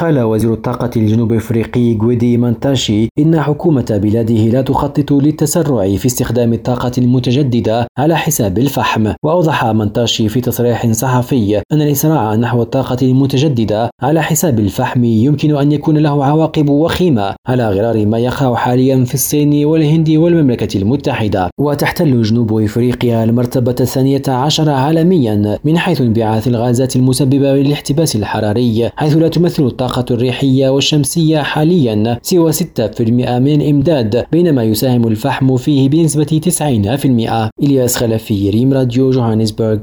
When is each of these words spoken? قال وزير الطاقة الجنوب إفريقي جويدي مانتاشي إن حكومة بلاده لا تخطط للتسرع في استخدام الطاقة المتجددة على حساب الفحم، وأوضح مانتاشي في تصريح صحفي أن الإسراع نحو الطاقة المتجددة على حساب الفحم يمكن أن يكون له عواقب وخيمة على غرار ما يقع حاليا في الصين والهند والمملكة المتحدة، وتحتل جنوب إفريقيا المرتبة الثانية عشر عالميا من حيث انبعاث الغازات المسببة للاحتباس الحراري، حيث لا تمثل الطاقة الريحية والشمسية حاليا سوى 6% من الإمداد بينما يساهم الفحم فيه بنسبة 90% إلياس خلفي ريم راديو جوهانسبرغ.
قال 0.00 0.20
وزير 0.20 0.52
الطاقة 0.52 0.90
الجنوب 0.96 1.32
إفريقي 1.32 1.94
جويدي 1.94 2.36
مانتاشي 2.36 3.08
إن 3.18 3.40
حكومة 3.40 4.00
بلاده 4.02 4.34
لا 4.34 4.62
تخطط 4.62 5.12
للتسرع 5.12 5.96
في 5.96 6.06
استخدام 6.06 6.52
الطاقة 6.52 6.92
المتجددة 6.98 7.86
على 7.98 8.16
حساب 8.16 8.58
الفحم، 8.58 9.12
وأوضح 9.24 9.64
مانتاشي 9.64 10.28
في 10.28 10.40
تصريح 10.40 10.92
صحفي 10.92 11.62
أن 11.72 11.82
الإسراع 11.82 12.34
نحو 12.34 12.62
الطاقة 12.62 12.96
المتجددة 13.02 13.90
على 14.02 14.22
حساب 14.22 14.58
الفحم 14.58 15.04
يمكن 15.04 15.56
أن 15.56 15.72
يكون 15.72 15.98
له 15.98 16.24
عواقب 16.24 16.68
وخيمة 16.68 17.34
على 17.48 17.70
غرار 17.70 18.06
ما 18.06 18.18
يقع 18.18 18.54
حاليا 18.54 19.04
في 19.04 19.14
الصين 19.14 19.64
والهند 19.64 20.10
والمملكة 20.10 20.78
المتحدة، 20.78 21.50
وتحتل 21.60 22.22
جنوب 22.22 22.60
إفريقيا 22.60 23.24
المرتبة 23.24 23.76
الثانية 23.80 24.22
عشر 24.28 24.70
عالميا 24.70 25.58
من 25.64 25.78
حيث 25.78 26.00
انبعاث 26.00 26.48
الغازات 26.48 26.96
المسببة 26.96 27.54
للاحتباس 27.54 28.16
الحراري، 28.16 28.90
حيث 28.96 29.16
لا 29.16 29.28
تمثل 29.28 29.62
الطاقة 29.62 29.83
الريحية 30.10 30.68
والشمسية 30.68 31.42
حاليا 31.42 32.18
سوى 32.22 32.52
6% 32.52 32.60
من 33.00 33.60
الإمداد 33.60 34.24
بينما 34.32 34.64
يساهم 34.64 35.08
الفحم 35.08 35.56
فيه 35.56 35.88
بنسبة 35.88 36.40
90% 37.60 37.62
إلياس 37.62 37.96
خلفي 37.96 38.50
ريم 38.50 38.72
راديو 38.72 39.10
جوهانسبرغ. 39.10 39.78